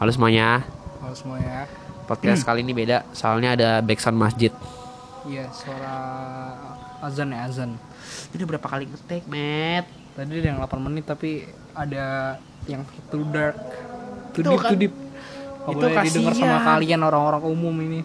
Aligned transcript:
Halo 0.00 0.10
semuanya. 0.16 0.64
Halo 1.04 1.12
semuanya. 1.12 1.68
Podcast 2.08 2.42
kali 2.42 2.64
ini 2.64 2.72
beda, 2.72 3.04
soalnya 3.12 3.52
ada 3.52 3.68
backsound 3.84 4.16
masjid. 4.16 4.48
Iya, 5.28 5.46
suara 5.52 5.94
azan 7.04 7.30
ya 7.30 7.44
azan. 7.44 7.70
Ini 8.32 8.42
berapa 8.48 8.64
kali 8.64 8.88
ngetek, 8.88 9.28
Met? 9.28 9.84
Tadi 10.16 10.40
ada 10.40 10.48
yang 10.56 10.58
8 10.64 10.80
menit 10.80 11.04
tapi 11.04 11.44
ada 11.76 12.34
yang 12.64 12.82
too 13.12 13.28
dark. 13.28 13.60
Too 14.34 14.40
Itu 14.40 14.50
deep, 14.56 14.60
kan- 14.64 14.72
too 14.72 14.80
deep. 14.80 14.94
Itu 15.60 15.76
boleh 15.76 16.02
didengar 16.08 16.34
sama 16.34 16.58
kalian 16.64 17.00
orang-orang 17.04 17.42
umum 17.44 17.74
ini. 17.84 18.00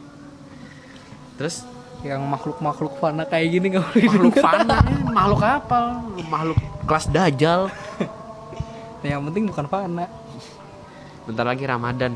Terus 1.39 1.63
Yang 2.05 2.21
makhluk-makhluk 2.21 3.01
fana 3.01 3.25
kayak 3.25 3.47
gini 3.49 3.65
gak 3.73 3.81
boleh 3.89 4.05
makhluk 4.05 4.35
fana, 4.37 4.77
makhluk 5.09 5.41
apa? 5.41 5.81
Makhluk 6.29 6.57
kelas 6.85 7.05
dajal. 7.09 7.71
Yang 9.01 9.21
penting 9.31 9.43
bukan 9.49 9.65
fana. 9.65 10.05
Bentar 11.25 11.41
lagi 11.41 11.65
Ramadan. 11.65 12.13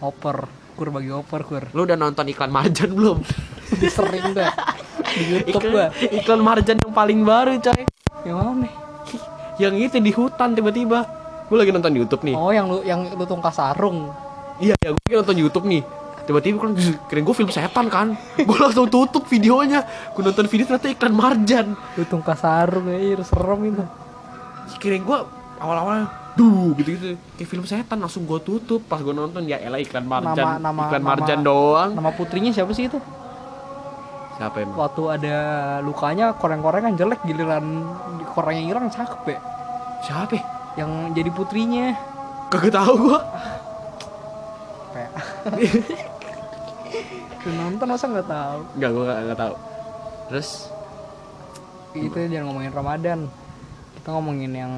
Oper. 0.00 0.48
Kur 0.76 0.88
bagi 0.92 1.12
oper 1.12 1.40
kur. 1.44 1.64
Lu 1.72 1.84
udah 1.84 1.96
nonton 1.96 2.24
iklan 2.28 2.48
Marjan 2.48 2.92
belum? 2.96 3.20
Sering 3.88 4.32
dah. 4.32 4.52
Di 5.04 5.24
YouTube 5.36 5.68
gua. 5.72 5.92
Iklan, 6.00 6.16
iklan 6.20 6.40
Marjan 6.40 6.76
yang 6.80 6.92
paling 6.96 7.20
baru, 7.24 7.60
coy. 7.60 7.84
Yang 8.24 8.36
mana? 8.40 8.68
Yang 9.56 9.74
itu 9.88 9.96
di 10.00 10.12
hutan 10.12 10.52
tiba-tiba. 10.52 11.04
Gue 11.48 11.56
lagi 11.56 11.72
nonton 11.72 11.92
YouTube 11.96 12.24
nih. 12.24 12.36
Oh, 12.36 12.52
yang 12.52 12.68
lu 12.68 12.80
yang 12.84 13.08
lu 13.12 13.24
tungkas 13.28 13.56
sarung. 13.56 14.12
Iya, 14.60 14.76
ya 14.80 14.92
gue 14.92 15.00
lagi 15.08 15.16
nonton 15.20 15.36
YouTube 15.36 15.64
nih. 15.68 15.84
Tiba-tiba 16.28 16.56
kan 16.58 16.72
keren 17.08 17.22
gue 17.24 17.34
film 17.36 17.50
setan 17.52 17.86
kan. 17.88 18.16
Gue 18.36 18.58
langsung 18.60 18.88
tutup 18.88 19.28
videonya. 19.28 19.84
Gue 20.12 20.24
nonton 20.24 20.48
video 20.48 20.68
ternyata 20.68 20.88
iklan 20.88 21.14
Marjan. 21.16 21.66
Lu 22.00 22.04
tungkas 22.04 22.40
sarung 22.40 22.88
ya, 22.92 23.20
serem 23.24 23.60
itu. 23.64 23.84
Kirain 24.76 25.04
gue 25.04 25.18
awal-awal 25.60 26.25
duh 26.36 26.76
gitu-gitu. 26.76 27.16
Kayak 27.40 27.48
film 27.48 27.64
setan 27.64 27.98
langsung 27.98 28.28
gue 28.28 28.38
tutup. 28.44 28.84
Pas 28.84 29.00
gue 29.00 29.10
nonton 29.10 29.48
ya 29.48 29.56
elah 29.56 29.80
iklan 29.80 30.04
Marjan. 30.04 30.36
Nama- 30.36 30.60
nama- 30.60 30.82
iklan 30.86 31.02
nama- 31.02 31.10
Marjan 31.16 31.40
doang. 31.40 31.90
Nama 31.96 32.10
putrinya 32.12 32.52
siapa 32.52 32.70
sih 32.76 32.86
itu? 32.86 33.00
siapa 34.36 34.60
emang? 34.60 34.76
Waktu 34.76 35.02
ada 35.16 35.36
lukanya 35.80 36.36
koreng-korengan 36.36 36.92
jelek 36.92 37.24
giliran 37.24 37.88
korengnya 38.36 38.68
hilang 38.68 38.92
cakep 38.92 39.32
ya 39.32 39.40
siapa? 40.04 40.36
Ya? 40.36 40.44
yang 40.76 41.16
jadi 41.16 41.32
putrinya. 41.32 41.96
Kagak 42.52 42.76
tahu 42.76 42.92
gue 43.10 43.20
nonton 47.56 47.86
masa 47.88 48.04
nggak 48.12 48.28
tahu? 48.28 48.58
Nggak 48.76 48.90
gue 48.92 49.04
nggak 49.08 49.40
tahu. 49.40 49.54
Terus? 50.28 50.48
Itu 51.96 52.16
jangan 52.28 52.46
ngomongin 52.52 52.72
Ramadan. 52.76 53.18
Kita 53.96 54.08
ngomongin 54.12 54.52
yang 54.52 54.72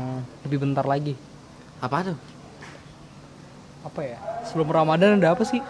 lebih 0.47 0.62
bentar 0.62 0.87
lagi 0.87 1.19
apa 1.79 1.97
tuh? 2.12 2.19
Apa 3.87 4.01
ya? 4.03 4.19
Sebelum 4.47 4.69
Ramadan 4.71 5.19
ada 5.19 5.34
apa 5.34 5.43
sih? 5.47 5.62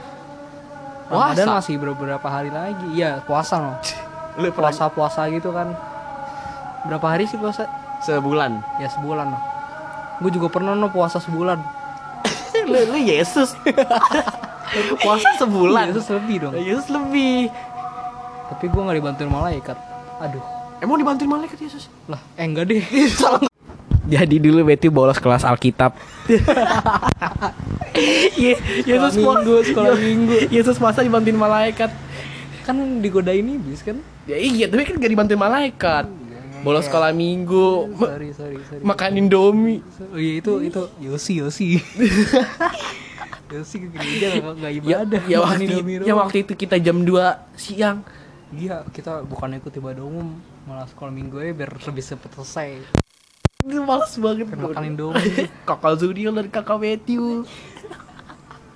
Puasa. 1.09 1.33
Ramadan 1.35 1.47
masih 1.61 1.75
beberapa 1.81 2.29
hari 2.29 2.53
lagi. 2.53 2.87
Iya 2.97 3.25
puasa 3.25 3.57
loh 3.61 3.77
lu 4.41 4.53
pernah 4.55 4.71
puasa 4.71 4.93
puasa 4.93 5.21
gitu 5.33 5.51
kan. 5.51 5.73
Berapa 6.87 7.07
hari 7.17 7.27
sih 7.27 7.41
puasa? 7.41 7.67
Sebulan. 8.05 8.63
Ya 8.79 8.87
sebulan 8.93 9.29
loh 9.35 9.59
gue 10.19 10.31
juga 10.35 10.49
pernah 10.51 10.75
no 10.75 10.91
puasa 10.91 11.23
sebulan. 11.23 11.59
Lu, 12.71 12.79
lu 12.93 12.99
Yesus. 13.01 13.55
Puasa 15.01 15.29
sebulan. 15.41 15.95
Yesus 15.95 16.13
lebih 16.13 16.37
dong. 16.45 16.53
Yesus 16.53 16.93
lebih. 16.93 17.49
Tapi 18.53 18.65
gue 18.69 18.83
nggak 18.83 18.99
dibantuin 19.01 19.31
malaikat. 19.33 19.79
Aduh. 20.21 20.45
Emang 20.83 21.01
dibantuin 21.01 21.31
malaikat 21.31 21.59
Yesus? 21.59 21.89
Lah 22.07 22.21
eh 22.37 22.45
enggak 22.45 22.69
deh 22.69 22.83
Jadi 24.09 24.37
dulu 24.39 24.65
Betty 24.65 24.89
bolos 24.89 25.17
kelas 25.17 25.45
Alkitab. 25.45 25.93
Ye- 28.35 28.57
Yesus 28.85 29.13
Sekolah 29.15 29.43
minggu, 29.43 29.55
sekolah 29.65 29.95
minggu. 29.95 30.37
Yesus 30.49 30.77
masa 30.79 31.03
dibantuin 31.03 31.37
malaikat. 31.37 31.91
kan 32.63 32.77
digodain 33.01 33.49
iblis 33.49 33.81
kan 33.81 33.97
Ya 34.25 34.37
iya, 34.37 34.65
tapi 34.65 34.85
kan 34.85 34.97
gak 34.97 35.09
dibantuin 35.09 35.37
malaikat. 35.37 36.05
Bolos 36.59 36.85
sekolah 36.85 37.13
minggu, 37.13 37.87
ma- 37.95 38.11
sorry 38.11 38.35
sorry 38.35 38.59
sorry 38.63 38.83
makan 38.83 39.15
Indomie. 39.17 39.79
oh 40.05 40.19
iya 40.19 40.33
itu 40.37 40.53
itu 40.61 40.83
Yosi 40.99 41.39
Yosi 41.39 41.79
Yosi 43.55 43.77
ke 43.79 43.89
gereja 43.89 44.27
nggak 44.35 44.55
nggak 44.59 44.73
Ya, 44.75 44.79
ibadah 44.99 45.23
ya, 45.23 45.39
makan 45.39 45.47
waktu, 45.49 45.65
Indomie 45.65 45.97
ya 46.03 46.15
waktu 46.19 46.37
itu 46.43 46.53
kita 46.59 46.77
jam 46.77 47.01
2 47.01 47.15
siang. 47.55 48.03
iya 48.51 48.83
kita 48.89 49.23
bukan 49.23 49.55
ikut 49.55 49.71
ibadah 49.73 50.03
umum 50.03 50.35
malah 50.65 50.85
sekolah 50.85 51.09
minggu 51.09 51.39
aja 51.39 51.53
biar 51.55 51.71
lebih 51.79 52.03
cepet 52.03 52.31
selesai 52.35 52.71
Itu 53.69 53.85
males 53.85 54.13
banget. 54.17 54.47
Pengen 54.47 54.65
makan 54.65 54.85
Indomie 54.87 55.45
Kakak 55.63 55.95
Zudiel 55.95 56.33
dan 56.33 56.49
kakak 56.49 56.79
Matthew. 56.79 57.45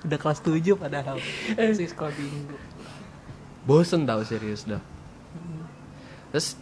udah 0.02 0.18
kelas 0.18 0.42
7 0.42 0.58
padahal 0.74 1.14
sih 1.72 1.86
sekolah 1.86 2.10
minggu 2.12 2.58
Bosen 3.62 4.02
tau 4.02 4.18
serius 4.20 4.66
dah. 4.66 4.82
Terus 6.28 6.58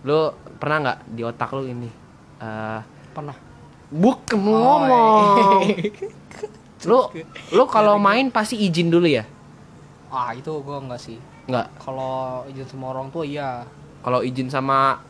lu 0.00 0.30
pernah 0.56 0.78
nggak 0.80 0.98
di 1.10 1.20
otak 1.20 1.50
lu 1.50 1.66
ini? 1.66 1.90
eh 2.36 2.80
pernah 3.10 3.34
Oh, 3.88 4.14
ngomong. 4.30 5.62
iya. 5.64 5.90
lu 6.88 7.00
lu 7.50 7.64
kalau 7.66 7.96
main 7.96 8.28
pasti 8.28 8.54
izin 8.60 8.86
dulu 8.86 9.06
ya? 9.06 9.26
ah 10.06 10.30
itu 10.30 10.46
gue 10.46 10.76
enggak 10.76 11.02
sih 11.02 11.18
Nggak. 11.44 11.66
kalau 11.76 12.46
izin 12.46 12.66
sama 12.66 12.86
orang 12.88 13.10
tua 13.10 13.26
iya 13.26 13.66
Kalau 14.00 14.22
izin 14.22 14.46
sama 14.46 15.02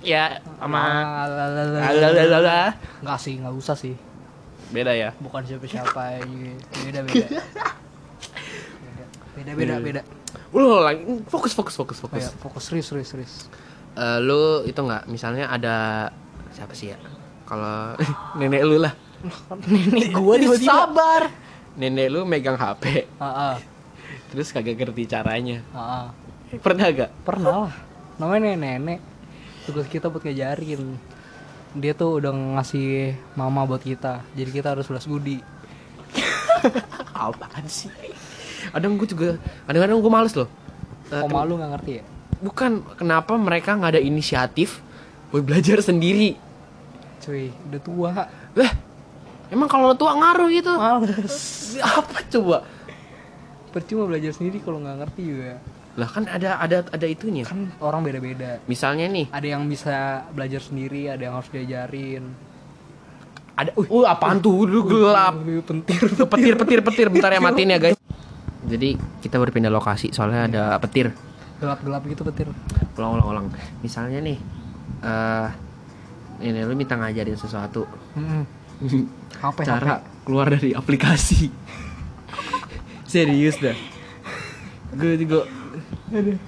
ya 0.00 0.38
sama 0.56 0.78
Ah, 0.78 1.90
Alalala. 1.90 2.74
Enggak 3.00 3.18
sih, 3.18 3.36
nggak 3.36 3.54
usah 3.54 3.74
sih. 3.74 3.94
beda 4.68 4.92
ya. 4.92 5.16
Bukan 5.16 5.40
siapa-siapa. 5.42 6.20
Beda 6.84 7.00
beda. 7.00 7.26
Beda 9.32 9.52
beda 9.54 9.74
beda. 9.78 10.00
Lu 10.50 10.82
lagi 10.82 11.00
fokus 11.24 11.54
fokus 11.54 11.72
fokus 11.72 11.98
fokus. 11.98 12.28
Kayak 12.28 12.36
fokus 12.38 12.62
serius 12.66 12.86
serius 12.86 13.08
serius. 13.08 13.34
Eh, 13.94 14.18
lu 14.20 14.62
itu 14.62 14.76
nggak 14.76 15.06
misalnya 15.06 15.48
ada 15.48 16.08
siapa 16.50 16.74
sih 16.74 16.92
ya? 16.92 16.98
Kalau 17.44 17.94
nenek 18.38 18.62
lu 18.62 18.76
lah. 18.76 18.92
Nenek 19.64 20.12
gua 20.12 20.34
tiba-tiba. 20.42 20.68
Sabar. 20.68 21.22
Nenek 21.78 22.10
lu 22.10 22.26
megang 22.26 22.58
HP, 22.58 23.06
terus 24.28 24.50
kagak 24.50 24.74
ngerti 24.74 25.06
caranya. 25.06 25.62
ah, 25.70 25.78
ah. 25.78 26.06
Pernah 26.58 26.90
gak? 26.90 27.10
Pernah 27.22 27.70
lah. 27.70 27.74
Namanya 28.18 28.58
nenek. 28.58 28.98
Tugas 29.68 29.84
kita 29.86 30.08
buat 30.08 30.24
ngajarin. 30.24 30.96
Dia 31.76 31.92
tuh 31.92 32.16
udah 32.16 32.32
ngasih 32.56 33.12
mama 33.34 33.62
buat 33.62 33.84
kita. 33.84 34.24
Jadi 34.32 34.50
kita 34.50 34.72
harus 34.72 34.88
balas 34.88 35.04
budi. 35.04 35.44
Apaan 37.12 37.68
sih? 37.68 37.92
Kadang 38.68 38.96
gue 38.96 39.04
juga, 39.04 39.36
kadang-kadang 39.64 39.98
gue 39.98 40.08
males 40.10 40.34
loh. 40.34 40.48
Eh, 41.08 41.20
Oh 41.20 41.28
malu 41.28 41.56
nggak 41.56 41.72
ngerti 41.76 41.92
ya? 41.94 42.04
bukan 42.38 42.86
kenapa 42.94 43.34
mereka 43.34 43.74
nggak 43.74 43.98
ada 43.98 44.02
inisiatif 44.04 44.78
buat 45.34 45.42
belajar 45.42 45.82
sendiri 45.82 46.38
Cuy, 47.18 47.50
udah 47.66 47.80
tua. 47.82 48.10
lah 48.54 48.72
emang 49.50 49.66
kalau 49.66 49.90
tua 49.98 50.14
ngaruh 50.14 50.46
gitu 50.46 50.70
Males. 50.70 51.34
apa 51.82 52.22
coba 52.30 52.62
Percuma 53.74 54.06
belajar 54.06 54.30
sendiri 54.30 54.62
kalau 54.62 54.78
nggak 54.78 55.02
ngerti 55.02 55.22
juga. 55.26 55.58
Lah 55.96 56.08
kan 56.10 56.28
ada 56.28 56.60
ada 56.60 56.84
ada 56.90 57.06
itunya. 57.08 57.46
Kan 57.48 57.72
orang 57.80 58.04
beda-beda. 58.04 58.60
misalnya 58.68 59.08
nih. 59.08 59.26
Ada 59.32 59.48
yang 59.58 59.64
bisa 59.66 60.26
belajar 60.30 60.60
sendiri 60.60 61.08
ada 61.08 61.22
yang 61.22 61.34
harus 61.40 61.50
diajarin. 61.50 62.22
Ada 63.58 63.74
uh 63.74 64.06
apaan 64.06 64.38
tuh? 64.38 64.68
Lu 64.68 64.86
gelap. 64.86 65.42
Wih, 65.42 65.64
pentir 65.66 65.98
petir 66.06 66.54
petir 66.54 66.80
petir. 66.84 67.06
Bentar 67.10 67.34
ya 67.34 67.40
matiin 67.48 67.74
ya 67.74 67.78
guys. 67.80 67.98
Jadi 68.68 68.94
kita 69.24 69.40
berpindah 69.40 69.72
lokasi 69.72 70.14
soalnya 70.14 70.46
ada 70.46 70.62
petir. 70.78 71.10
Gelap 71.58 71.82
gelap 71.82 72.02
gitu 72.06 72.22
petir. 72.22 72.46
Ulang 72.94 73.18
ulang 73.18 73.28
ulang. 73.34 73.46
Misalnya 73.82 74.22
nih 74.22 74.38
eh 75.02 75.48
ini 76.38 76.62
lu 76.62 76.78
minta 76.78 76.94
ngajarin 76.94 77.34
sesuatu. 77.34 77.82
HP 79.42 79.56
cara 79.66 79.98
keluar 80.22 80.46
dari 80.54 80.70
aplikasi. 80.70 81.50
Serius 83.10 83.58
dah. 83.58 83.74
Gue 84.94 85.18
juga 85.18 85.57
aduh. 86.12 86.38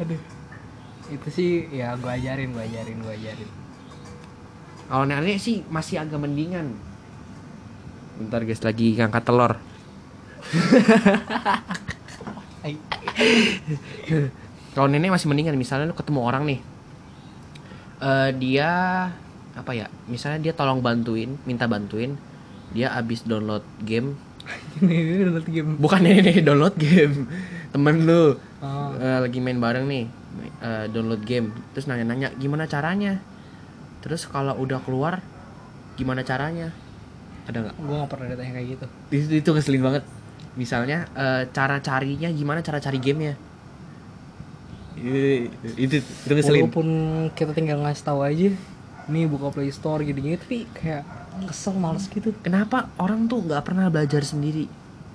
Aduh. 0.00 0.20
Itu 1.12 1.28
sih 1.28 1.68
ya 1.72 1.92
gua 2.00 2.16
ajarin 2.16 2.52
gua 2.56 2.64
ajarin 2.64 2.98
gua 3.04 3.12
ajarin. 3.12 3.50
Kalau 4.88 5.04
nenek 5.08 5.40
sih 5.40 5.64
masih 5.68 6.00
agak 6.00 6.20
mendingan. 6.20 6.72
Bentar 8.20 8.44
guys 8.44 8.60
lagi 8.60 8.96
ngangkat 8.96 9.24
telur. 9.24 9.52
Kalau 14.72 14.88
nenek 14.88 15.12
masih 15.12 15.28
mendingan 15.28 15.56
misalnya 15.56 15.88
lu 15.88 15.96
ketemu 15.96 16.20
orang 16.20 16.44
nih. 16.48 16.60
Eh 18.02 18.30
dia 18.40 18.70
apa 19.52 19.76
ya 19.76 19.86
misalnya 20.08 20.40
dia 20.40 20.56
tolong 20.56 20.80
bantuin 20.80 21.36
minta 21.44 21.68
bantuin 21.68 22.16
dia 22.72 22.88
abis 22.96 23.28
download 23.28 23.60
game 23.84 24.16
ini 24.82 24.94
ini 24.94 25.22
udah 25.28 25.44
game. 25.46 25.70
Bukan 25.78 26.00
nenek 26.02 26.42
download 26.42 26.74
game. 26.76 27.26
Temen 27.72 28.04
lu. 28.04 28.36
Oh, 28.62 28.92
eh, 28.98 29.18
lagi 29.22 29.38
main 29.38 29.58
bareng 29.58 29.86
nih. 29.88 30.04
Eh, 30.62 30.84
download 30.92 31.22
game. 31.24 31.54
Terus 31.72 31.88
nanya-nanya 31.88 32.34
gimana 32.36 32.68
caranya? 32.68 33.18
Terus 34.02 34.26
kalau 34.26 34.58
udah 34.58 34.82
keluar 34.82 35.22
gimana 35.94 36.26
caranya? 36.26 36.74
Ada 37.42 37.58
nggak? 37.58 37.74
gue 37.74 37.96
gak 37.98 38.10
pernah 38.10 38.26
ditanya 38.30 38.52
kayak 38.54 38.68
gitu. 38.78 38.86
Itu, 39.10 39.26
itu 39.42 39.48
ngeselin 39.50 39.82
banget. 39.82 40.02
Misalnya 40.54 41.08
eh, 41.16 41.42
cara 41.50 41.80
carinya 41.80 42.28
gimana? 42.30 42.60
Cara 42.60 42.78
cari 42.78 42.98
gamenya? 42.98 43.34
Itu 44.98 45.48
itu, 45.80 45.96
itu 46.04 46.32
ngeselin. 46.32 46.68
walaupun 46.68 46.88
kita 47.32 47.56
tinggal 47.56 47.80
ngasih 47.82 48.04
tahu 48.04 48.20
aja 48.22 48.52
nih 49.10 49.26
buka 49.26 49.50
play 49.50 49.72
store 49.74 50.06
gini-gini 50.06 50.38
tapi 50.38 50.62
kayak 50.78 51.02
kesel 51.42 51.74
males 51.74 52.06
gitu 52.06 52.30
Kenapa 52.38 52.92
orang 52.96 53.24
tuh 53.24 53.40
nggak 53.40 53.62
pernah 53.62 53.88
belajar 53.88 54.22
sendiri? 54.22 54.68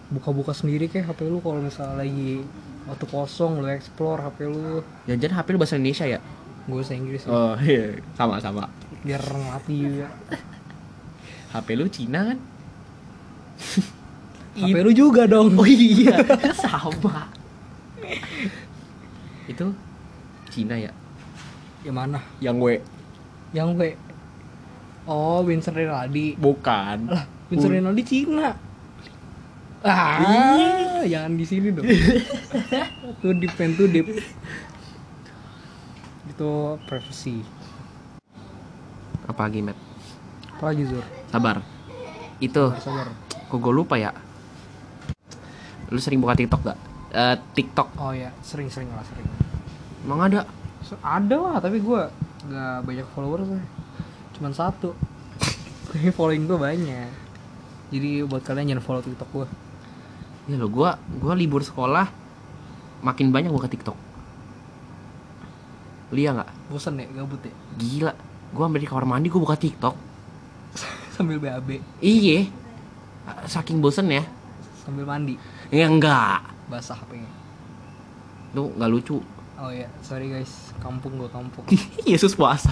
buka-buka 0.07 0.55
sendiri 0.55 0.87
kayak 0.87 1.11
HP 1.11 1.27
lu 1.27 1.37
kalau 1.37 1.59
misalnya 1.59 1.99
lagi 1.99 2.39
waktu 2.87 3.05
kosong 3.05 3.59
lu 3.59 3.67
explore 3.67 4.23
HP 4.23 4.47
lu 4.47 4.79
Jangan-jangan 5.03 5.35
HP 5.35 5.47
lu 5.47 5.57
bahasa 5.57 5.75
Indonesia 5.75 6.05
ya? 6.07 6.19
gue 6.63 6.75
bahasa 6.75 6.93
Inggris 6.93 7.21
ya. 7.23 7.29
Oh 7.29 7.55
iya, 7.57 7.95
sama 8.13 8.39
sama. 8.39 8.71
biar 9.03 9.19
mati 9.21 9.75
juga 9.77 10.07
HP 11.49 11.67
lu 11.75 11.85
Cina 11.87 12.27
kan? 12.27 12.39
HP 14.55 14.75
lu 14.79 14.91
juga 14.91 15.27
dong 15.27 15.53
Oh 15.53 15.67
iya, 15.67 16.23
sama. 16.63 17.27
itu 19.45 19.67
Cina 20.49 20.75
ya? 20.75 20.91
yang 21.83 21.95
mana 21.95 22.19
Yang 22.39 22.55
W 22.57 22.67
yang 23.51 23.69
W 23.75 23.81
oh 25.07 25.39
Vincent 25.41 25.73
Rinaldi 25.73 26.35
bukan. 26.35 26.97
lah 27.07 27.23
Vincent 27.47 27.73
Rinaldi 27.73 28.03
Cina 28.03 28.51
ah 29.81 30.99
jangan 31.05 31.33
di 31.33 31.45
sini 31.47 31.71
dong 31.71 31.85
tuh 33.23 33.31
dip 33.33 33.53
pen 33.55 33.73
tuh 33.73 33.87
dip 33.87 34.07
itu 36.27 36.51
privacy 36.85 37.41
Apa 39.27 39.51
lagi, 39.51 39.59
Matt? 39.59 39.75
apa 40.55 40.71
lagi 40.71 40.87
Zur 40.87 41.03
Sabar. 41.27 41.59
Itu, 42.39 42.71
sabar 42.79 43.11
kok 43.47 43.59
gue 43.59 43.73
lupa 43.75 43.99
ya? 43.99 44.15
Lu 45.91 45.99
sering 45.99 46.23
buka 46.23 46.33
TikTok 46.33 46.61
gak? 46.63 46.79
Eh, 47.11 47.35
TikTok. 47.51 47.91
oh 47.99 48.15
ya 48.15 48.31
sering 48.39 48.67
sering 48.67 48.87
lah 48.91 49.03
sering 49.03 49.27
Emang 50.07 50.31
ada? 50.31 50.47
So, 50.81 50.95
ada 51.03 51.35
lah 51.35 51.55
tapi 51.59 51.83
gue 51.83 52.01
nggak 52.47 52.77
banyak 52.87 53.07
followers 53.11 53.49
lah 53.51 53.63
cuman 54.37 54.53
satu 54.53 54.93
following 56.13 56.45
gue 56.45 56.55
banyak 56.55 57.09
jadi 57.87 58.23
buat 58.23 58.41
kalian 58.41 58.71
jangan 58.71 58.83
follow 58.83 59.01
tiktok 59.01 59.29
gue 59.33 59.47
Ya 60.47 60.55
lo, 60.55 60.71
gua 60.71 60.95
gua 61.19 61.35
libur 61.35 61.59
sekolah 61.59 62.07
makin 63.03 63.35
banyak 63.35 63.51
buka 63.51 63.67
TikTok. 63.67 63.99
Lia 66.15 66.31
nggak? 66.31 66.71
bosan 66.71 66.95
ya 66.95 67.07
gabut 67.11 67.43
ya 67.43 67.51
Gila. 67.75 68.15
Gua 68.55 68.71
ambil 68.71 68.79
di 68.79 68.87
kamar 68.87 69.03
mandi 69.03 69.27
gua 69.27 69.43
buka 69.43 69.59
TikTok. 69.59 69.91
sambil 71.19 71.43
BAB 71.43 71.83
Iye. 71.99 72.47
Saking 73.43 73.83
bosen 73.83 74.07
ya. 74.07 74.23
sambil 74.87 75.03
mandi 75.03 75.35
Ya 75.67 75.91
enggak. 75.91 76.47
basah 76.71 76.95
HP-nya 76.95 77.27
Lu 78.55 78.71
nggak 78.71 78.87
lucu. 78.87 79.19
oh 79.59 79.67
ya 79.67 79.91
sorry 79.99 80.31
guys 80.31 80.71
kampung 80.79 81.19
gue 81.19 81.27
kampung 81.27 81.67
Yesus 82.07 82.39
puasa. 82.39 82.71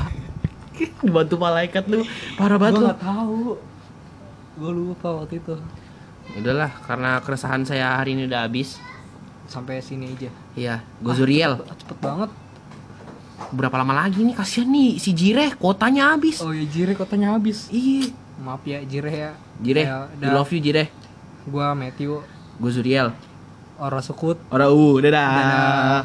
Dibantu 1.00 1.36
malaikat 1.36 1.84
lu. 1.86 2.04
Parah 2.34 2.58
banget 2.58 2.82
nggak 2.82 3.00
tahu 3.00 3.58
gue 4.56 4.72
lupa 4.72 5.12
waktu 5.14 5.38
itu 5.38 5.56
Udahlah, 6.34 6.72
karena 6.82 7.20
keresahan 7.20 7.62
saya 7.62 7.96
hari 7.96 8.14
ini 8.14 8.26
udah 8.26 8.44
habis. 8.44 8.80
sampai 9.46 9.78
sini 9.78 10.10
aja 10.10 10.32
Iya, 10.54 10.76
gue 10.98 11.14
Zuriel. 11.14 11.60
cepet, 11.60 11.78
cepet 11.82 11.98
banget 12.00 12.32
Berapa 13.48 13.78
lama 13.78 13.94
lagi 13.96 14.20
nih? 14.20 14.34
Kasihan 14.34 14.66
nih 14.66 14.96
si 14.96 15.12
Jireh, 15.12 15.54
kotanya 15.54 16.12
habis. 16.12 16.40
oh 16.40 16.50
ya 16.50 16.64
Jire 16.64 16.94
kotanya 16.94 17.32
habis 17.32 17.68
Iya. 17.68 18.10
maaf 18.38 18.64
ya 18.64 18.80
Jire 18.82 19.12
ya 19.12 19.32
Jireh, 19.58 19.86
ya, 19.86 20.08
we 20.14 20.26
love 20.26 20.50
you 20.50 20.60
Jireh. 20.60 20.88
gue 21.46 21.66
Matthew 21.74 22.20
Gue 22.56 22.72
Zuriel. 22.72 23.12
Ora 23.76 24.00
Sukut 24.00 24.40
Ora 24.48 24.72
u, 24.72 24.98
dadah. 24.98 25.30
Dadah. 25.30 26.04